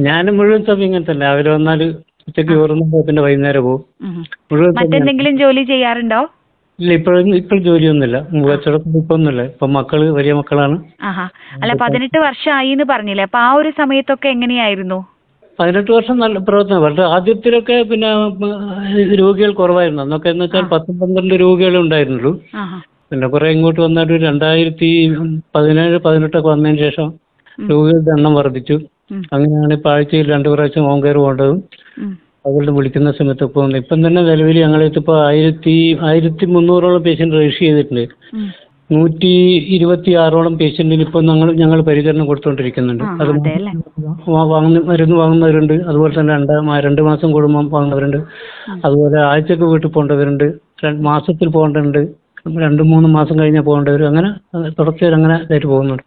ഞാൻ 0.09 0.25
മുഴുവൻ 0.39 0.63
സമയം 0.71 0.87
ഇങ്ങനെ 0.89 1.07
തന്നെ. 1.11 1.25
രാവിലെ 1.27 1.51
വന്നാൽ 1.57 1.81
ഉച്ചയ്ക്ക് 2.29 2.53
ചോറുന്നുമ്പോൾ 2.59 3.03
പിന്നെ 3.09 3.21
വൈകുന്നേരം 3.27 3.63
പോകും. 3.69 3.85
മറ്റെന്തെങ്കിലും 4.81 5.35
ജോലി 5.43 5.63
ചെയ്യാറുണ്ടോ? 5.73 6.21
ഇല്ല 6.79 6.93
ഇപ്പോഴും 6.93 7.29
ഇപ്പോൾ 7.37 7.59
ജോലിയൊന്നുമില്ല. 7.59 8.17
കച്ചവടം 8.49 8.97
ഇപ്പൊന്നുമില്ല. 8.99 9.43
ഇപ്പൊ 9.53 9.67
മക്കൾ 9.77 10.01
വലിയ 10.19 10.33
മക്കളാണ്. 10.33 10.77
ആഹാ. 11.03 11.25
അല്ല 11.63 11.73
പതിനെട്ട് 11.83 12.19
വർഷമായി 12.27 12.71
എന്ന് 12.71 12.85
പറഞ്ഞില്ലേ. 12.85 13.25
അപ്പൊ 13.25 13.39
ആ 13.39 13.53
ഒരു 13.53 13.71
സമയത്തൊക്കെ 13.77 14.29
എങ്ങനെയായിരുന്നു? 14.29 14.99
പതിനെട്ട് 15.59 15.91
വർഷം 15.93 16.17
നല്ല 16.19 16.39
പ്രവർത്തനം. 16.39 16.83
വളരെ 16.83 17.03
ആദ്യത്തിലൊക്കെ 17.15 17.77
പിന്നെ 17.83 18.11
രോഗികൾ 19.15 19.53
കുറവായിരുന്നു. 19.53 20.03
അന്നൊക്കെ 20.03 20.29
എന്ന് 20.29 20.45
വെച്ചാൽ 20.45 20.67
പത്തും 20.75 20.99
പന്ത്രണ്ട് 21.01 21.35
രോഗികളെ 21.41 21.79
ഉണ്ടായിരുന്നുള്ളൂ. 21.79 22.33
പിന്നെ 23.11 23.27
കുറെ 23.29 23.49
ഇങ്ങോട്ട് 23.51 23.81
വന്നിട്ട് 23.81 24.13
രണ്ടായിരത്തി 24.25 24.91
പതിനേഴ് 25.55 25.99
പതിനെട്ടൊക്കെ 25.99 26.49
വന്നതിന് 26.49 26.79
ശേഷം 26.79 27.09
രോഗികളുടെ 27.71 28.11
എണ്ണം 28.11 28.35
വർദ്ധിച്ചു. 28.35 28.77
അങ്ങനെയാണ് 29.35 29.73
ഇപ്പൊ 29.73 29.91
ആഴ്ചയിൽ 29.91 30.27
രണ്ടു 30.33 30.49
പ്രാവശ്യം 30.49 30.85
ഹോം 30.85 30.99
കെയർ 31.03 31.17
പോകേണ്ടതും 31.17 31.59
അതുകൊണ്ട് 32.45 32.71
വിളിക്കുന്ന 32.77 33.11
സമയത്ത് 33.19 33.47
ഇപ്പൊ 33.49 33.63
ഇപ്പം 33.83 33.99
തന്നെ 34.07 34.21
നിലവിൽ 34.31 34.59
ഞങ്ങളിപ്പോൾ 34.65 35.17
ആയിരത്തി 35.29 35.75
ആയിരത്തി 36.09 36.45
മുന്നൂറോളം 36.55 37.03
പേഷ്യന്റ് 37.07 37.37
രജിസ്റ്റർ 37.41 37.65
ചെയ്തിട്ടുണ്ട്. 37.67 38.05
നൂറ്റി 38.91 39.33
ഇരുപത്തി 39.77 40.11
ആറോളം 40.25 40.55
പേഷ്യന്റിന് 40.61 41.03
ഇപ്പോൾ 41.07 41.23
ഞങ്ങൾ 41.31 41.49
ഞങ്ങൾ 41.63 41.79
പരിചരണം 41.89 42.29
കൊടുത്തുകൊണ്ടിരിക്കുന്നുണ്ട്. 42.29 43.05
അത് 43.23 43.33
വാങ്ങുന്ന 44.53 44.81
മരുന്ന് 44.91 45.17
വാങ്ങുന്നവരുണ്ട്. 45.23 45.75
അതുപോലെ 45.89 46.13
തന്നെ 46.19 46.33
രണ്ട് 46.37 46.53
രണ്ട് 46.87 47.03
മാസം 47.09 47.29
കൂടുമ്പോൾ 47.35 47.67
വാങ്ങുന്നവരുണ്ട്. 47.75 48.19
അതുപോലെ 48.87 49.19
ആഴ്ചക്ക് 49.31 49.69
വീട്ടിൽ 49.73 49.91
പോകേണ്ടവരുണ്ട്. 49.97 50.47
രണ്ട് 50.87 51.03
മാസത്തിൽ 51.11 51.51
പോകേണ്ടതുണ്ട് 51.57 52.01
രണ്ട് 52.65 52.83
മൂന്ന് 52.91 53.09
മാസം 53.17 53.35
കഴിഞ്ഞാൽ 53.41 53.65
പോകേണ്ടവർ 53.69 54.03
അങ്ങനെ 54.11 54.29
തുടർച്ചയായി 54.79 55.15
അങ്ങനെ 55.19 55.37
ഇതായിട്ട് 55.45 55.69
പോകുന്നുണ്ട്. 55.73 56.05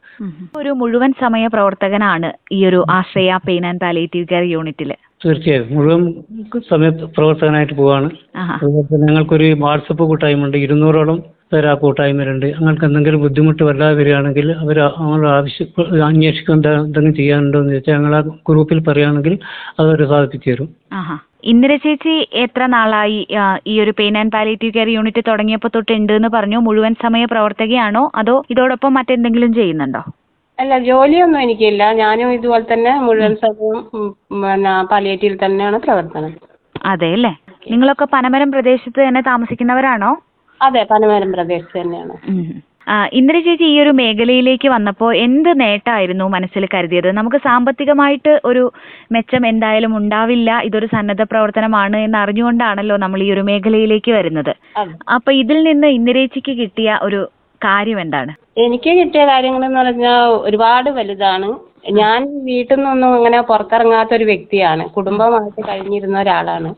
ഒരു 0.60 0.72
മുഴുവൻ 0.82 1.12
സമയ 1.24 1.46
പ്രവർത്തകനാണ് 1.56 2.30
ഈ 2.58 2.60
ഒരു 2.70 2.80
Ashraya 2.98 3.40
pain 3.48 3.66
and 3.70 3.82
palliative 3.86 4.28
care 4.32 4.46
യൂണിറ്റിൽ. 4.56 4.92
തീർച്ചയായും. 5.26 5.68
മുഴുവൻ 5.76 6.04
സമയത്ത് 6.72 7.04
പ്രവർത്തകനായിട്ട് 7.18 7.74
പോവാണ്. 7.74 8.10
അതുപോലെ 8.56 8.86
തന്നെ 8.92 9.08
ഞങ്ങൾക്കൊരു 9.08 9.48
വാട്സപ്പ് 9.60 10.04
കൂട്ടായ്മ 10.04 10.46
ഉണ്ട് 10.46 10.58
ഇരുന്നൂറോളം 10.58 11.18
പേര് 11.54 11.68
ആ 11.68 11.74
കൂട്ടായ്മയിലുണ്ട്. 11.74 12.46
ഞങ്ങൾക്ക് 12.46 12.86
എന്തെങ്കിലും 12.86 13.22
ബുദ്ധിമുട്ട് 13.22 13.64
വല്ലാതെ 13.64 13.96
വരികയാണെങ്കിൽ 13.96 14.52
അവർ 14.52 14.78
അവർ 14.80 15.26
ആവശ്യം 15.26 15.68
അന്വേഷിക്കേണ്ട 16.06 16.66
എന്തെങ്കിലും 16.66 17.14
ചെയ്യാനുണ്ടോ 17.14 17.60
എന്ന് 17.60 17.74
ചോദിച്ചാൽ 17.74 17.94
ഞങ്ങൾ 17.94 18.16
ആ 18.16 18.22
ഗ്രൂപ്പിൽ 18.50 18.80
പറയുകയാണെങ്കിൽ 18.88 19.36
അതവർ 19.80 20.02
സാധിപ്പിച്ചു 20.10 20.50
തരും. 20.50 20.70
ഇന്ദിര 21.44 21.76
ചേച്ചി 21.76 22.16
എത്ര 22.34 22.66
നാളായി 22.66 23.20
ഈ 23.68 23.76
ഒരു 23.80 23.94
pain 24.00 24.18
and 24.18 24.32
palliative 24.32 24.74
care 24.74 24.90
unit 24.90 25.22
തുടങ്ങിയപ്പോൾ 25.28 25.68
തൊട്ട് 25.76 25.92
ഉണ്ട് 25.92 26.14
എന്ന് 26.14 26.30
പറഞ്ഞു. 26.34 26.58
മുഴുവൻ 26.58 26.96
സമയ 27.02 27.26
പ്രവർത്തകയാണോ? 27.26 28.12
അതോ 28.16 28.36
ഇതോടൊപ്പം 28.50 28.94
മറ്റെന്തെങ്കിലും 28.94 29.54
ചെയ്യുന്നുണ്ടോ? 29.54 30.04
അല്ല 30.62 30.74
ജോലിയൊന്നും 30.88 31.42
എനിക്കില്ല. 31.46 31.84
ഞാനും 32.02 32.32
ഇതുപോലെ 32.38 32.66
തന്നെ 32.72 32.94
മുഴുവൻ 33.06 33.34
സമയം 33.44 33.78
ഉം, 33.98 34.10
പിന്നെ 34.42 34.74
പാലിയേറ്റീവിൽ 34.92 35.38
തന്നെയാണ് 35.44 35.78
പ്രവർത്തനം. 35.86 36.34
അതെ 36.92 37.10
അല്ലേ 37.18 37.32
നിങ്ങളൊക്കെ 37.72 38.06
പനമരം 38.14 38.50
പ്രദേശത്ത് 38.56 39.00
തന്നെ 39.06 39.22
താമസിക്കുന്നവരാണോ? 39.30 40.12
അതെ 40.62 40.82
പനമരം 40.92 41.32
പ്രദേശത്ത് 41.36 41.78
തന്നെയാണ്. 41.82 42.14
ഇന്ദിര 43.18 43.38
ചേച്ചി 43.46 43.66
ഈ 43.74 43.76
ഒരു 43.82 43.92
മേഖലയിലേക്ക് 44.00 44.68
വന്നപ്പോൾ 44.74 45.12
എന്ത് 45.26 45.50
നേട്ടമായിരുന്നു 45.62 46.26
മനസ്സിൽ 46.36 46.64
കരുതിയത്? 46.74 47.10
നമുക്ക് 47.20 47.40
സാമ്പത്തികമായിട്ട് 47.48 48.32
ഒരു 48.50 48.64
മെച്ചം 49.16 49.44
എന്തായാലും 49.52 49.94
ഉണ്ടാവില്ല. 50.00 50.50
ഇതൊരു 50.68 50.88
സന്നദ്ധ 50.96 51.26
പ്രവർത്തനമാണ് 51.34 52.00
എന്ന് 52.08 52.18
അറിഞ്ഞുകൊണ്ടാണല്ലോ 52.24 52.98
നമ്മൾ 53.04 53.22
ഈ 53.28 53.30
ഒരു 53.36 53.44
മേഖലയിലേക്ക് 53.52 54.14
വരുന്നത്. 54.18 54.54
അപ്പൊ 55.18 55.32
ഇതിൽ 55.44 55.60
നിന്ന് 55.70 55.90
ഇന്ദിരേച്ചിക്ക് 56.00 56.56
കിട്ടിയ 56.62 56.98
ഒരു 57.08 57.22
കാര്യം 57.62 58.00
എന്താണ്? 58.06 58.32
എനിക്ക് 58.64 58.92
കിട്ടിയ 59.00 59.24
കാര്യങ്ങൾ 59.32 59.64
എന്ന് 59.66 59.80
പറഞ്ഞാൽ 59.82 60.22
ഒരുപാട് 60.48 60.90
വലുതാണ്. 61.00 61.50
ഞാൻ 62.00 62.22
വീട്ടിൽ 62.48 62.76
നിന്നൊന്നും 62.78 63.14
അങ്ങനെ 63.18 63.38
പുറത്തിറങ്ങാത്ത 63.50 64.12
ഒരു 64.18 64.26
വ്യക്തിയാണ്. 64.32 64.84
കുടുംബമായിട്ട് 64.96 65.62
കഴിഞ്ഞിരുന്ന 65.70 66.18
ഒരാളാണ്. 66.24 66.72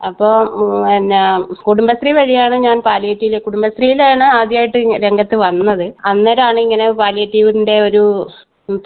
അപ്പൊ 0.00 0.26
അപ്പോൾ 0.30 0.82
പിന്നെ 0.86 1.20
കുടുംബശ്രീ 1.66 2.10
വഴിയാണ് 2.18 2.56
ഞാൻ 2.64 2.78
പാലിയേറ്റീവ് 2.88 3.38
കുടുംബശ്രീയിലാണ് 3.46 4.24
ആദ്യമായിട്ട് 4.38 4.78
രംഗത്ത് 5.04 5.36
വന്നത്. 5.44 5.86
അന്നേരമാണ് 6.10 6.58
ഇങ്ങനെ 6.66 6.86
പാലിയേറ്റീവിന്റെ 7.02 7.76
ഒരു 7.88 8.02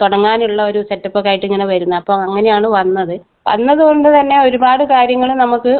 തുടങ്ങാനുള്ള 0.01 0.61
ഒരു 0.71 0.79
സെറ്റപ്പ് 0.89 1.17
ഒക്കെ 1.19 1.29
ആയിട്ട് 1.31 1.47
ഇങ്ങനെ 1.49 1.65
വരുന്നത്. 1.73 1.99
അപ്പോൾ 2.01 2.15
അങ്ങനെയാണ് 2.27 2.67
വന്നത്. 2.77 3.15
വന്നതുകൊണ്ട് 3.47 4.09
തന്നെ 4.17 4.37
ഒരുപാട് 4.47 4.83
കാര്യങ്ങൾ 4.93 5.29
നമുക്ക് 5.43 5.73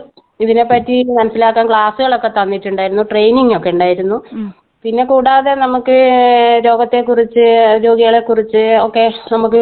ഇതിനെപ്പറ്റി 0.45 0.95
മനസ്സിലാക്കാൻ 1.19 1.65
ക്ലാസ്സുകളൊക്കെ 1.71 2.31
തന്നിട്ടുണ്ടായിരുന്നു. 2.39 3.03
ട്രെയിനിങ് 3.12 3.55
ഒക്കെ 3.57 3.71
ഉണ്ടായിരുന്നു. 3.75 4.17
പിന്നെ 4.85 5.03
കൂടാതെ 5.05 5.51
നമുക്ക് 5.63 5.95
രോഗത്തെ 6.67 7.00
കുറിച്ച് 7.01 7.43
രോഗത്തെക്കുറിച്ച് 7.43 7.43
രോഗികളെക്കുറിച്ച് 7.85 8.63
ഒക്കെ 8.85 9.03
നമുക്ക് 9.33 9.61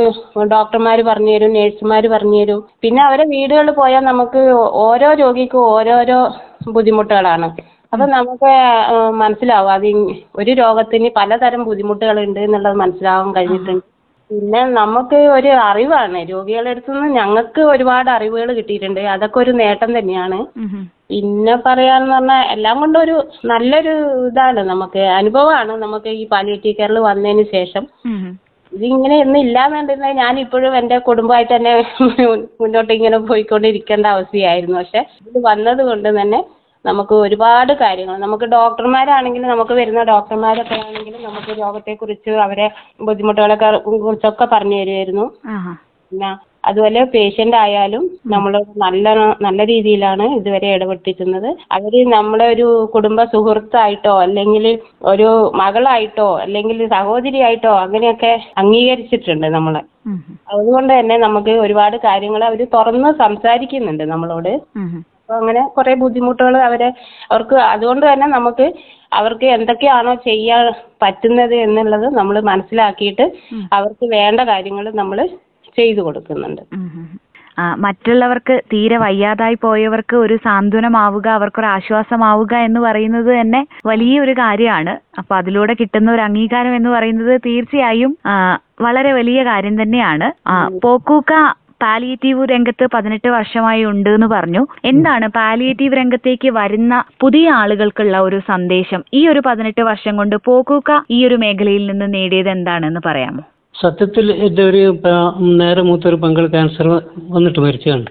ഡോക്ടർമാർ 0.53 0.99
പറഞ്ഞു 1.09 1.33
തരും 1.35 1.55
നേഴ്സുമാർ 1.57 2.03
പറഞ്ഞു 2.13 2.39
തരും. 2.41 2.59
പിന്നെ 2.83 3.01
അവരെ 3.07 3.25
വീടുകളിൽ 3.33 3.71
പോയാൽ 3.81 4.03
നമുക്ക് 4.11 4.41
ഓരോ 4.85 5.09
രോഗിക്കും 5.23 5.65
ഓരോരോ 5.75 6.19
ബുദ്ധിമുട്ടുകളാണ്. 6.77 7.49
അപ്പൊ 7.93 8.05
നമുക്ക് 8.15 8.51
മനസ്സിലാവും. 9.23 9.71
അത് 9.75 9.87
ഒരു 10.41 10.51
രോഗത്തിന് 10.61 11.09
പലതരം 11.19 11.63
ബുദ്ധിമുട്ടുകളുണ്ട് 11.69 12.39
എന്നുള്ളത് 12.47 12.77
മനസ്സിലാവാൻ 12.83 13.29
കഴിഞ്ഞിട്ടുണ്ട്. 13.37 13.85
പിന്നെ 14.29 14.61
നമുക്ക് 14.79 15.19
ഒരു 15.35 15.51
അറിവാണ്. 15.69 16.19
രോഗികളുടെ 16.31 16.71
അടുത്ത് 16.73 16.91
നിന്ന് 16.95 17.07
ഞങ്ങൾക്ക് 17.19 17.61
ഒരുപാട് 17.73 18.09
അറിവുകൾ 18.15 18.49
കിട്ടിയിട്ടുണ്ട്. 18.57 18.99
അതൊക്കെ 19.13 19.37
ഒരു 19.43 19.53
നേട്ടം 19.61 19.91
തന്നെയാണ്. 19.97 20.39
പിന്നെ 21.11 21.55
പറയാന്ന് 21.67 22.11
പറഞ്ഞാൽ 22.15 22.43
എല്ലാം 22.55 22.75
കൊണ്ടും 22.81 22.99
ഒരു 23.05 23.15
നല്ലൊരു 23.51 23.93
ഇതാണ് 24.27 24.63
നമുക്ക്. 24.71 25.03
അനുഭവമാണ് 25.21 25.75
നമുക്ക് 25.85 26.11
ഈ 26.21 26.23
പാലിയേറ്റീവ് 26.33 26.77
കെയറിൽ 26.79 26.99
വന്നതിന് 27.09 27.45
ശേഷം. 27.55 27.85
ഇതിങ്ങനെ 28.71 29.15
ഒന്നും 29.23 29.39
ഇല്ലാന്നുണ്ടെങ്കിൽ 29.45 30.17
ഞാൻ 30.23 30.33
ഇപ്പോഴും 30.43 30.73
എന്റെ 30.79 30.97
കുടുംബമായിട്ട് 31.07 31.53
തന്നെ 31.53 31.71
മുന്നോട്ട് 32.61 32.91
ഇങ്ങനെ 32.97 33.17
പോയിക്കൊണ്ടിരിക്കേണ്ട 33.31 34.05
അവസ്ഥയായിരുന്നു. 34.15 34.77
പക്ഷെ 34.81 35.01
ഇത് 35.29 35.39
വന്നത് 35.49 35.81
കൊണ്ട് 35.89 36.09
തന്നെ 36.19 36.39
നമുക്ക് 36.85 37.15
ഒരുപാട് 37.15 37.73
കാര്യങ്ങൾ. 37.81 38.17
നമുക്ക് 38.17 38.45
ഡോക്ടർമാരാണെങ്കിലും 38.55 39.49
നമുക്ക് 39.49 39.73
വരുന്ന 39.73 40.03
ഡോക്ടർമാരൊക്കെ 40.03 40.75
ആണെങ്കിലും 40.83 41.23
നമുക്ക് 41.23 41.51
രോഗത്തെക്കുറിച്ച് 41.61 42.31
അവരെ 42.45 42.67
ബുദ്ധിമുട്ടുകളൊക്കെ 43.01 43.69
കുറിച്ചൊക്കെ 44.05 44.45
പറഞ്ഞു 44.53 44.77
തരുമായിരുന്നു. 44.81 45.25
പിന്നെ 46.11 46.29
അതുപോലെ 46.69 47.01
പേഷ്യന്റ് 47.11 47.55
ആയാലും 47.55 48.03
നമ്മൾ 48.27 48.53
നല്ല 48.77 49.09
നല്ല 49.41 49.59
രീതിയിലാണ് 49.65 50.25
ഇതുവരെ 50.37 50.69
ഇടപെട്ടിരുന്നത്. 50.75 51.47
അവർ 51.71 51.93
നമ്മളെ 52.15 52.45
ഒരു 52.53 52.65
കുടുംബ 52.95 53.23
സുഹൃത്തായിട്ടോ 53.33 54.15
അല്ലെങ്കിൽ 54.25 54.65
ഒരു 55.11 55.29
മകളായിട്ടോ 55.61 56.29
അല്ലെങ്കിൽ 56.45 56.81
സഹോദരിയായിട്ടോ 56.95 57.73
അങ്ങനെയൊക്കെ 57.85 58.31
അംഗീകരിച്ചിട്ടുണ്ട് 58.57 59.47
നമ്മളെ. 59.57 59.83
അതുകൊണ്ട് 60.53 60.91
തന്നെ 60.99 61.17
നമുക്ക് 61.17 61.55
ഒരുപാട് 61.65 61.97
കാര്യങ്ങൾ 62.07 62.43
അവർ 62.43 62.61
തുറന്ന് 62.75 63.11
സംസാരിക്കുന്നുണ്ട് 63.23 64.03
നമ്മളോട്. 64.03 64.53
അങ്ങനെ 65.37 65.61
കുറേ 65.67 65.93
ബുദ്ധിമുട്ടുകൾ 65.93 66.55
അവരെ 66.67 66.89
അവർക്ക് 67.31 67.55
അതുകൊണ്ട് 67.73 68.05
തന്നെ 68.05 68.27
നമുക്ക് 68.27 68.67
അവർക്ക് 69.13 69.47
എന്തൊക്കെയാണോ 69.55 70.13
ചെയ്യാൻ 70.27 70.65
പറ്റുന്നത് 71.03 71.55
എന്നുള്ളത് 71.65 72.07
നമ്മൾ 72.17 72.35
മനസ്സിലാക്കിയിട്ട് 72.51 73.25
അവർക്ക് 73.73 74.05
വേണ്ട 74.17 74.41
കാര്യങ്ങൾ 74.51 74.85
നമ്മൾ 75.01 75.19
ചെയ്തു 75.77 76.01
കൊടുക്കുന്നുണ്ട്. 76.01 76.61
മറ്റുള്ളവർക്ക് 77.77 78.55
തീരെ 78.71 78.97
വയ്യാതായി 78.97 79.57
പോയവർക്ക് 79.61 80.15
ഒരു 80.15 80.35
സാന്ത്വനമാവുക 80.45 81.27
അവർക്കൊരു 81.27 81.67
ആശ്വാസമാവുക 81.67 82.53
എന്ന് 82.67 82.79
പറയുന്നത് 82.79 83.31
തന്നെ 83.39 83.61
വലിയൊരു 83.85 84.33
കാര്യമാണ്. 84.33 84.93
അപ്പൊ 85.19 85.33
അതിലൂടെ 85.35 85.73
കിട്ടുന്ന 85.73 86.09
ഒരു 86.11 86.23
അംഗീകാരം 86.27 86.75
എന്ന് 86.75 86.89
പറയുന്നത് 86.89 87.33
തീർച്ചയായും 87.47 88.13
വളരെ 88.81 89.11
വലിയ 89.13 89.39
കാര്യം 89.43 89.75
തന്നെയാണ്. 89.81 90.29
പോക്കൂക്ക 90.85 91.33
പാലിയേറ്റീവ് 91.81 92.47
രംഗത്ത് 92.51 92.85
പതിനെട്ട് 92.93 93.29
വർഷമായി 93.29 93.83
ഉണ്ട് 93.83 94.09
എന്ന് 94.09 94.27
പറഞ്ഞു. 94.27 94.63
എന്താണ് 94.85 95.27
പാലിയേറ്റീവ് 95.27 95.97
രംഗത്തേക്ക് 95.97 96.49
വരുന്ന 96.49 97.03
പുതിയ 97.19 97.49
ആളുകൾക്കുള്ള 97.49 98.17
ഒരു 98.19 98.39
സന്ദേശം? 98.47 99.03
ഈ 99.13 99.27
ഒരു 99.27 99.41
പതിനെട്ട് 99.45 99.81
വർഷം 99.81 100.17
കൊണ്ട് 100.17 100.35
പോക്കൂക്ക 100.45 100.99
ഈ 101.11 101.19
ഒരു 101.27 101.35
മേഖലയിൽ 101.35 101.85
നിന്ന് 101.91 102.13
നേടിയത് 102.13 102.49
എന്താണെന്ന് 102.49 103.01
പറയാമോ? 103.05 103.43
സത്യത്തിൽ 103.75 104.25
എന്റെ 104.31 104.63
ഒരു 104.63 104.83
നേരെ 105.59 105.81
മൂത്തൊരു 105.81 106.15
പങ്കൾ 106.15 106.45
ക്യാൻസർ 106.47 106.87
വന്നിട്ട് 107.29 107.59
മരിച്ചതാണ്. 107.59 108.07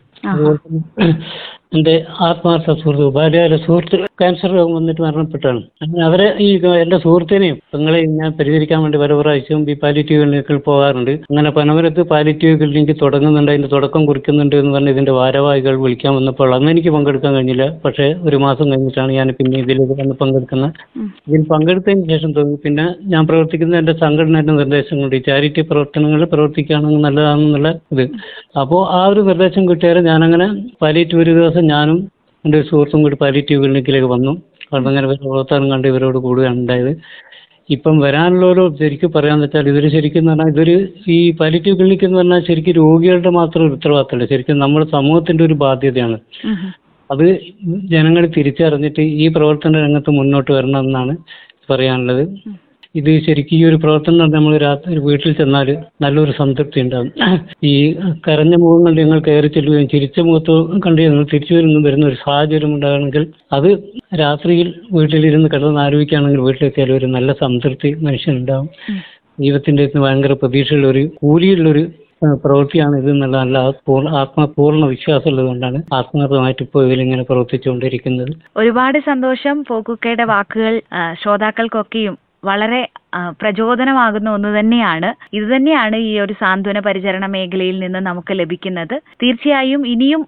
എന്റെ 1.73 1.95
ആത്മാർത്ഥ 2.27 2.73
സുഹൃത്ത് 2.81 3.07
ബാല്യകാല 3.17 3.57
സുഹൃത്ത് 3.65 3.97
ക്യാൻസർ 4.21 4.51
രോഗം 4.59 4.73
വന്നിട്ട് 4.77 5.01
മരണപ്പെട്ടാണ്. 5.05 5.61
അങ്ങനെ 5.83 6.03
അവരെ 6.07 6.27
ഈ 6.45 6.49
എന്റെ 6.83 6.99
സുഹൃത്തിനെയും 7.03 7.57
പെങ്ങളെയും 7.73 8.11
ഞാൻ 8.21 8.31
പരിഹരിക്കാൻ 8.39 8.79
വേണ്ടി 8.85 8.99
പല 9.03 9.13
പ്രാവശ്യവും 9.21 9.63
ഈ 9.73 9.75
പാലിറ്റീവ് 9.83 10.21
ക്ലിനിക്കിൽ 10.23 10.59
പോകാറുണ്ട്. 10.69 11.13
അങ്ങനെ 11.31 11.51
പനമരത്ത് 11.59 12.03
പാലിറ്റീവ് 12.13 12.55
ക്ലിനിക്ക് 12.63 12.95
തുടങ്ങുന്നുണ്ട്. 13.03 13.51
അതിന്റെ 13.53 13.71
തുടക്കം 13.75 14.03
കുറിക്കുന്നുണ്ട് 14.11 14.57
എന്ന് 14.61 14.73
പറഞ്ഞ് 14.77 14.93
ഇതിന്റെ 14.95 15.15
ഭാരവാഹികൾ 15.19 15.77
വിളിക്കാൻ 15.85 16.15
വന്നപ്പോൾ 16.19 16.55
അന്ന് 16.59 16.73
എനിക്ക് 16.75 16.93
പങ്കെടുക്കാൻ 16.97 17.35
കഴിഞ്ഞില്ല. 17.37 17.67
പക്ഷേ 17.85 18.07
ഒരു 18.29 18.39
മാസം 18.47 18.67
കഴിഞ്ഞിട്ടാണ് 18.73 19.13
ഞാൻ 19.19 19.31
പിന്നെ 19.41 19.59
ഇതിലേക്ക് 19.65 19.97
വന്ന് 20.01 20.17
പങ്കെടുക്കുന്നത്. 20.23 20.73
ഇതിൽ 21.29 21.45
പങ്കെടുത്തതിന് 21.53 22.09
ശേഷം 22.15 22.33
തോന്നി 22.39 22.59
പിന്നെ 22.65 22.87
ഞാൻ 23.15 23.23
പ്രവർത്തിക്കുന്ന 23.31 23.79
എന്റെ 23.83 23.97
സംഘടനയുടെ 24.03 24.55
നിർദ്ദേശം 24.61 24.97
കൊണ്ട് 25.03 25.17
ഈ 25.21 25.23
ചാരിറ്റി 25.29 25.65
പ്രവർത്തനങ്ങളിൽ 25.71 26.29
പ്രവർത്തിക്കുകയാണെങ്കിൽ 26.35 27.05
നല്ലതാണെന്നുള്ള 27.09 27.69
ഇത്. 27.95 28.05
അപ്പോൾ 28.63 28.83
ആ 28.99 29.03
ഒരു 29.13 29.21
നിർദ്ദേശം 29.31 29.63
കിട്ടിയാൽ 29.71 29.99
ഞാനങ്ങനെ 30.11 30.49
പാലിറ്റീവ് 30.83 31.23
ഒരു 31.23 31.35
ദിവസം 31.39 31.58
ഞാനും 31.73 31.99
എന്റെ 32.45 32.57
ഒരു 32.59 32.67
സുഹൃത്തും 32.69 33.03
കൂടി 33.03 33.17
പാലിയേറ്റീവ് 33.23 33.61
ക്ലിനിക്കിലേക്ക് 33.63 34.07
വന്നു. 34.07 34.33
കാരണം 34.65 34.89
അങ്ങനെ 34.89 35.07
പ്രവർത്തനം 35.23 35.67
കണ്ട് 35.71 35.87
ഇവരോട് 35.89 36.19
കൂടുകയാണ് 36.19 36.59
ഉണ്ടായത്. 36.59 36.93
ഇപ്പം 37.71 37.95
വരാനുള്ളവരോ 37.99 38.65
ശരിക്കും 38.81 39.11
പറയാന്ന് 39.13 39.45
വെച്ചാൽ 39.45 39.67
ഇവർ 39.73 39.85
ശരിക്കും 39.95 40.21
എന്ന് 40.21 40.33
പറഞ്ഞാൽ 40.33 40.51
ഇതൊരു 40.53 40.75
ഈ 41.17 41.19
പാലിറ്റീവ് 41.41 41.77
ക്ലിനിക്ക് 41.79 42.07
എന്ന് 42.09 42.19
പറഞ്ഞാൽ 42.19 42.43
ശരിക്കും 42.49 42.75
രോഗികളുടെ 42.83 43.31
മാത്രം 43.39 43.65
ഒരു 43.67 43.75
ഉത്തരവാദിത്തമല്ല. 43.79 44.27
ശരിക്കും 44.33 44.63
നമ്മുടെ 44.65 44.87
സമൂഹത്തിന്റെ 44.97 45.45
ഒരു 45.45 45.57
ബാധ്യതയാണ്. 45.65 46.19
അത് 47.11 47.27
ജനങ്ങൾ 47.93 48.25
തിരിച്ചറിഞ്ഞിട്ട് 48.37 49.03
ഈ 49.23 49.27
പ്രവർത്തന 49.37 49.81
രംഗത്ത് 49.87 50.11
മുന്നോട്ട് 50.11 50.51
വരണം 50.53 50.81
എന്നാണ് 50.81 51.15
പറയാനുള്ളത് 51.71 52.25
ഇത് 52.99 53.11
ശരിക്കും 53.27 53.57
ഈ 53.57 53.61
ഒരു 53.65 53.77
പ്രവർത്തനം 53.77 54.31
നമ്മൾ 54.35 54.53
രാത്രി 54.59 54.99
വീട്ടിൽ 54.99 55.33
ചെന്നാൽ 55.33 55.69
നല്ലൊരു 56.03 56.33
സംതൃപ്തി 56.33 56.79
ഉണ്ടാകും. 56.81 57.11
ഈ 57.65 57.75
കരഞ്ഞ 58.27 58.55
മുഖങ്ങൾ 58.57 58.93
നിങ്ങൾ 59.01 59.19
കയറി 59.21 59.49
ചെല്ലുകയും 59.49 59.89
ചിരിച്ച 59.89 60.19
മുഖത്ത് 60.21 60.55
കണ്ട് 60.87 61.01
ഞങ്ങൾ 61.03 61.25
തിരിച്ചു 61.25 61.55
വരുന്ന 61.55 61.81
വരുന്ന 61.87 62.07
ഒരു 62.07 62.19
സാഹചര്യം 62.25 62.73
ഉണ്ടാകണമെങ്കിൽ 62.75 63.25
അത് 63.53 63.71
രാത്രിയിൽ 64.21 64.69
വീട്ടിലിരുന്ന് 64.93 65.49
കിടന്ന് 65.49 65.81
ആലോചിക്കുകയാണെങ്കിൽ 65.81 66.41
വീട്ടിലെത്തിയാൽ 66.41 66.93
ഒരു 66.93 67.07
നല്ല 67.07 67.33
സംതൃപ്തി 67.43 67.91
മനുഷ്യനുണ്ടാവും 68.01 68.69
ജീവിതത്തിന്റെ 69.41 69.85
ഭയങ്കര 69.97 70.33
പ്രതീക്ഷയുള്ള 70.33 70.87
ഒരു 70.87 71.03
കൂലിയുള്ളൊരു 71.23 71.83
പ്രവൃത്തിയാണ് 72.43 72.95
ഇത് 73.01 73.11
എന്നുള്ള 73.11 73.37
നല്ല 73.37 73.59
പൂർണ 73.87 74.09
ആത്മപൂർണ 74.21 74.87
വിശ്വാസമുള്ളത് 74.87 75.47
കൊണ്ടാണ് 75.47 75.79
ആത്മാർത്ഥമായിട്ട് 75.95 76.63
ഇപ്പോൾ 76.63 76.87
ഇതിലിങ്ങനെ 76.87 77.25
പ്രവർത്തിച്ചുകൊണ്ടിരിക്കുന്നത്. 77.25 78.33
ഒരുപാട് 78.57 78.99
സന്തോഷം. 79.11 79.59
പോക്കുക്കയുടെ 79.69 80.25
വാക്കുകൾ 80.33 80.75
ശ്രോതാക്കൾക്കൊക്കെയും 81.23 82.17
വളരെ 82.45 82.81
പ്രചോദനമാകുന്ന 83.41 84.31
ഒന്ന് 84.31 84.59
തന്നെയാണ്. 84.59 85.09
ഇത് 85.33 85.57
തന്നെയാണ് 85.57 85.97
ഈ 85.97 86.21
ഒരു 86.21 86.33
സാന്ത്വന 86.33 86.79
പരിചരണ 86.79 87.27
മേഖലയിൽ 87.27 87.79
നിന്ന് 87.79 87.99
നമുക്ക് 87.99 88.39
ലഭിക്കുന്നത്. 88.39 88.97
തീർച്ചയായും 89.23 89.87
ഇനിയും 89.87 90.23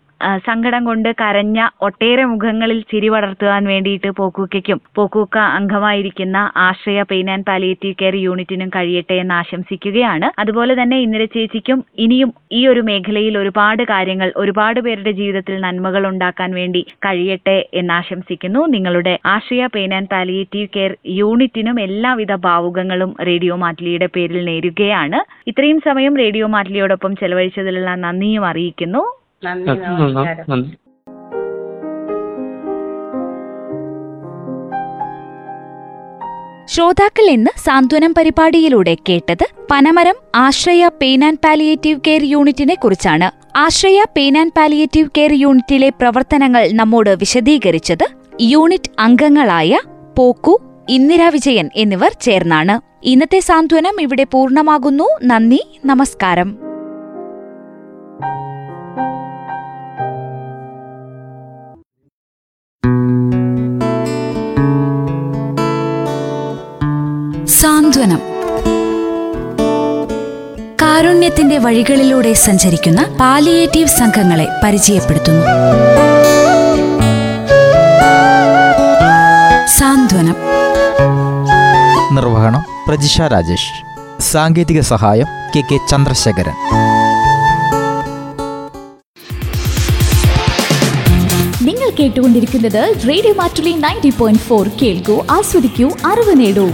സങ്കടം 0.47 0.85
കൊണ്ട് 0.85 1.09
കരഞ്ഞ 1.21 1.69
ഒട്ടേറെ 1.83 2.25
മുഖങ്ങളിൽ 2.25 2.81
ചിരി 2.91 3.09
വളർത്തുവാൻ 3.09 3.65
വേണ്ടിയിട്ട് 3.65 4.11
പോക്കൂക്കയ്ക്കും. 4.11 4.81
പോക്കൂക്ക 4.97 5.39
അംഗമായിരിക്കുന്ന 5.59 6.39
Ashraya 6.57 7.03
pain 7.03 7.31
and 7.31 7.45
palliative 7.45 7.95
care 8.01 8.15
യൂണിറ്റിനും 8.15 8.69
കഴിയട്ടെ 8.77 9.15
എന്ന് 9.15 9.35
ആശംസിക്കുകയാണ്. 9.35 10.31
അതുപോലെ 10.39 10.83
തന്നെ 10.83 10.99
ഇന്ദിര 10.99 11.25
ചേച്ചിക്കും 11.25 11.85
ഇനിയും 11.99 12.33
ഈ 12.53 12.67
ഒരു 12.67 12.81
മേഖലയിൽ 12.81 13.39
ഒരുപാട് 13.39 13.83
കാര്യങ്ങൾ 13.83 14.33
ഒരുപാട് 14.37 14.81
പേരുടെ 14.81 15.11
ജീവിതത്തിൽ 15.11 15.61
നന്മകൾ 15.61 16.07
ഉണ്ടാക്കാൻ 16.07 16.55
വേണ്ടി 16.55 16.87
കഴിയട്ടെ 17.07 17.59
എന്ന് 17.75 17.95
ആശംസിക്കുന്നു. 17.95 18.67
നിങ്ങളുടെ 18.67 19.19
Ashraya 19.27 19.67
pain 19.67 19.95
and 19.95 20.09
palliative 20.09 20.69
care 20.77 20.97
യൂണിറ്റിനും 21.07 21.81
എല്ലാവിധ 21.81 22.35
ഭാവുകങ്ങളും 22.35 23.17
റേഡിയോ 23.21 23.57
മാറ്റ്ലിയുടെ 23.57 24.07
പേരിൽ 24.07 24.45
നേരുകയാണ്. 24.45 25.21
ഇത്രയും 25.47 25.81
സമയം 25.89 26.17
റേഡിയോ 26.17 26.47
മാറ്റ്ലിയോടൊപ്പം 26.47 27.17
ചെലവഴിച്ചതിലുള്ള 27.17 27.95
നന്ദിയും 27.95 28.47
അറിയിക്കുന്നു. 28.47 29.03
നന്ദി 29.45 29.71
നമസ്കാരം. 29.71 30.63
ശ്രോതാക്കൾ 36.67 37.31
ഇന്ന് 37.31 37.51
സാന്ത്വനം 37.67 38.15
പരിപാടിയിലൂടെ 38.19 38.97
കേട്ടത് 39.09 39.47
Panamaram 39.71 40.15
Ashraya 40.35 40.89
pain 40.89 41.25
and 41.25 41.39
palliative 41.39 42.01
care 42.07 42.25
യൂണിറ്റിനെ 42.25 42.75
കുറിച്ചാണ്. 42.75 43.59
Ashraya 43.59 44.05
pain 44.17 44.39
and 44.39 44.53
palliative 44.53 45.11
care 45.19 45.33
യൂണിറ്റിലെ 45.33 45.89
പ്രവർത്തനങ്ങൾ 45.89 46.69
നമ്മോട് 46.73 47.11
വിശദീകരിച്ചത് 47.11 48.07
യൂണിറ്റ് 48.41 48.91
അംഗങ്ങളായ 48.99 49.79
പോക്കു 50.17 50.61
ഇന്ദിര 50.89 51.29
വിജയൻ 51.29 51.71
എന്നിവർ 51.77 52.11
ചേർന്നാണ്. 52.21 52.81
ഇന്നത്തെ 53.05 53.41
സാന്ത്വനം 53.41 54.01
ഇവിടെ 54.01 54.25
പൂർണമാകുന്നു. 54.25 55.05
നന്ദി 55.25 55.81
നമസ്കാരം. 55.85 56.70
സാന്ത്വനം 67.91 68.21
കാരുണ്യത്തിന്റെ 70.83 71.59
വഴികളിലൂടെ 71.59 72.33
സഞ്ചരിക്കുന്ന 72.33 73.17
പാലിയേറ്റീവ് 73.21 73.89
സംഘങ്ങളെ 73.89 74.49
പരിചയപ്പെടുത്തുന്നു. 74.65 75.47
സാന്ത്വനം. 79.79 80.37
നിർവഹണം 82.13 82.65
പ്രജിഷ 82.89 83.21
രാജേഷ്. 83.21 84.23
സാങ്കേതിക 84.23 84.81
സഹായം 84.81 85.27
കെ 85.57 85.61
കെ 85.61 85.79
ചന്ദ്രശേഖരൻ. 85.91 86.53
നിങ്ങൾ 91.63 91.91
കേട്ടുകൊണ്ടിരിക്കുന്നത് 91.91 92.95
radio 93.09 93.35
Mattoli 93.35 93.73
ninety 93.73 94.13
point 94.19 94.43
four. 94.43 94.69
കേൾക്കൂ 94.69 95.27
ആസ്വദിക്കൂ 95.31 95.89
അറിവ് 95.89 96.41
നേടൂ. 96.41 96.71